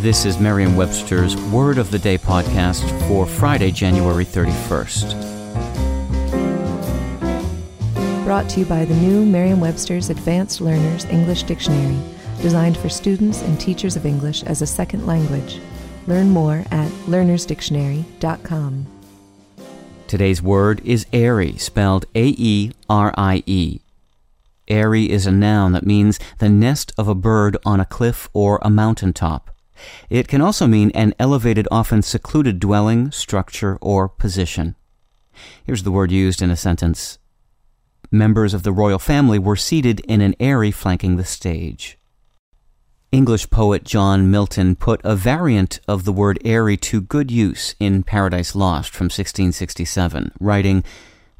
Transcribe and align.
This 0.00 0.24
is 0.24 0.38
Merriam 0.38 0.76
Webster's 0.76 1.36
Word 1.50 1.76
of 1.76 1.90
the 1.90 1.98
Day 1.98 2.18
podcast 2.18 2.88
for 3.08 3.26
Friday, 3.26 3.72
January 3.72 4.24
31st. 4.24 5.12
Brought 8.24 8.48
to 8.50 8.60
you 8.60 8.66
by 8.66 8.84
the 8.84 8.94
new 8.94 9.26
Merriam 9.26 9.58
Webster's 9.58 10.08
Advanced 10.08 10.60
Learners 10.60 11.04
English 11.06 11.42
Dictionary, 11.42 11.98
designed 12.40 12.76
for 12.76 12.88
students 12.88 13.42
and 13.42 13.58
teachers 13.58 13.96
of 13.96 14.06
English 14.06 14.44
as 14.44 14.62
a 14.62 14.66
second 14.68 15.04
language. 15.04 15.58
Learn 16.06 16.30
more 16.30 16.64
at 16.70 16.88
learnersdictionary.com. 17.08 18.86
Today's 20.06 20.40
word 20.40 20.80
is 20.84 21.06
aerie, 21.12 21.56
spelled 21.56 22.06
A 22.14 22.28
E 22.38 22.70
R 22.88 23.12
I 23.16 23.42
E. 23.46 23.80
Aerie 24.68 25.10
is 25.10 25.26
a 25.26 25.32
noun 25.32 25.72
that 25.72 25.84
means 25.84 26.20
the 26.38 26.48
nest 26.48 26.92
of 26.96 27.08
a 27.08 27.16
bird 27.16 27.56
on 27.66 27.80
a 27.80 27.84
cliff 27.84 28.28
or 28.32 28.60
a 28.62 28.70
mountain 28.70 29.12
top. 29.12 29.50
It 30.10 30.28
can 30.28 30.40
also 30.40 30.66
mean 30.66 30.90
an 30.94 31.14
elevated, 31.18 31.68
often 31.70 32.02
secluded 32.02 32.60
dwelling, 32.60 33.10
structure, 33.10 33.78
or 33.80 34.08
position. 34.08 34.74
Here's 35.64 35.82
the 35.82 35.92
word 35.92 36.10
used 36.10 36.42
in 36.42 36.50
a 36.50 36.56
sentence. 36.56 37.18
Members 38.10 38.54
of 38.54 38.62
the 38.62 38.72
royal 38.72 38.98
family 38.98 39.38
were 39.38 39.56
seated 39.56 40.00
in 40.00 40.20
an 40.20 40.34
aerie 40.40 40.70
flanking 40.70 41.16
the 41.16 41.24
stage. 41.24 41.98
English 43.10 43.48
poet 43.48 43.84
John 43.84 44.30
Milton 44.30 44.76
put 44.76 45.00
a 45.02 45.16
variant 45.16 45.80
of 45.88 46.04
the 46.04 46.12
word 46.12 46.38
aerie 46.44 46.76
to 46.76 47.00
good 47.00 47.30
use 47.30 47.74
in 47.80 48.02
Paradise 48.02 48.54
Lost 48.54 48.94
from 48.94 49.06
1667, 49.06 50.32
writing, 50.38 50.84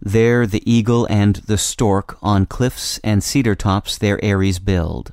There 0.00 0.46
the 0.46 0.62
eagle 0.70 1.06
and 1.10 1.36
the 1.36 1.58
stork 1.58 2.16
on 2.22 2.46
cliffs 2.46 2.98
and 3.04 3.22
cedar 3.22 3.54
tops 3.54 3.98
their 3.98 4.18
eyries 4.24 4.58
build. 4.58 5.12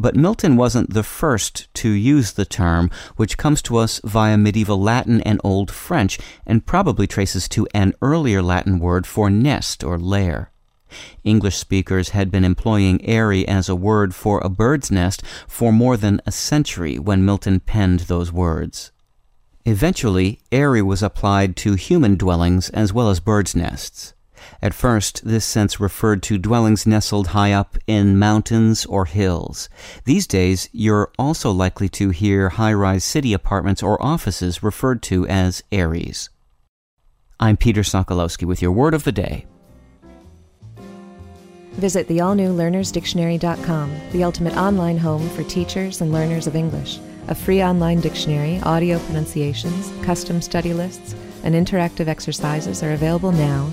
But 0.00 0.14
Milton 0.14 0.56
wasn't 0.56 0.94
the 0.94 1.02
first 1.02 1.74
to 1.74 1.90
use 1.90 2.32
the 2.32 2.44
term, 2.44 2.88
which 3.16 3.36
comes 3.36 3.60
to 3.62 3.78
us 3.78 4.00
via 4.04 4.38
medieval 4.38 4.80
Latin 4.80 5.20
and 5.22 5.40
Old 5.42 5.72
French, 5.72 6.20
and 6.46 6.64
probably 6.64 7.08
traces 7.08 7.48
to 7.48 7.66
an 7.74 7.94
earlier 8.00 8.40
Latin 8.40 8.78
word 8.78 9.08
for 9.08 9.28
nest 9.28 9.82
or 9.82 9.98
lair. 9.98 10.52
English 11.24 11.56
speakers 11.56 12.10
had 12.10 12.30
been 12.30 12.44
employing 12.44 13.04
aerie 13.04 13.46
as 13.48 13.68
a 13.68 13.74
word 13.74 14.14
for 14.14 14.38
a 14.38 14.48
bird's 14.48 14.88
nest 14.88 15.20
for 15.48 15.72
more 15.72 15.96
than 15.96 16.22
a 16.24 16.30
century 16.30 16.96
when 16.96 17.24
Milton 17.24 17.58
penned 17.58 18.00
those 18.00 18.32
words. 18.32 18.92
Eventually, 19.64 20.38
aerie 20.52 20.80
was 20.80 21.02
applied 21.02 21.56
to 21.56 21.74
human 21.74 22.14
dwellings 22.14 22.70
as 22.70 22.92
well 22.92 23.10
as 23.10 23.18
birds' 23.18 23.56
nests. 23.56 24.14
At 24.60 24.74
first, 24.74 25.24
this 25.24 25.44
sense 25.44 25.80
referred 25.80 26.22
to 26.24 26.38
dwellings 26.38 26.86
nestled 26.86 27.28
high 27.28 27.52
up 27.52 27.78
in 27.86 28.18
mountains 28.18 28.86
or 28.86 29.04
hills. 29.04 29.68
These 30.04 30.26
days, 30.26 30.68
you're 30.72 31.12
also 31.18 31.50
likely 31.50 31.88
to 31.90 32.10
hear 32.10 32.50
high 32.50 32.72
rise 32.72 33.04
city 33.04 33.32
apartments 33.32 33.82
or 33.82 34.02
offices 34.02 34.62
referred 34.62 35.02
to 35.04 35.26
as 35.26 35.62
aeries. 35.70 36.30
I'm 37.40 37.56
Peter 37.56 37.82
Sokolowski 37.82 38.44
with 38.44 38.60
your 38.60 38.72
word 38.72 38.94
of 38.94 39.04
the 39.04 39.12
day. 39.12 39.46
Visit 41.74 42.08
the 42.08 42.20
all 42.20 42.34
new 42.34 42.52
learnersdictionary.com, 42.52 44.00
the 44.10 44.24
ultimate 44.24 44.56
online 44.56 44.98
home 44.98 45.28
for 45.30 45.44
teachers 45.44 46.00
and 46.00 46.12
learners 46.12 46.48
of 46.48 46.56
English. 46.56 46.98
A 47.28 47.34
free 47.36 47.62
online 47.62 48.00
dictionary, 48.00 48.58
audio 48.64 48.98
pronunciations, 49.00 49.92
custom 50.04 50.42
study 50.42 50.72
lists, 50.74 51.14
and 51.44 51.54
interactive 51.54 52.08
exercises 52.08 52.82
are 52.82 52.94
available 52.94 53.30
now 53.30 53.72